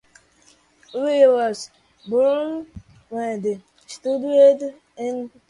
He 0.93 1.27
was 1.27 1.69
born 2.07 2.65
and 3.11 3.61
studied 3.85 4.63
in 4.97 5.29
Turin. 5.29 5.31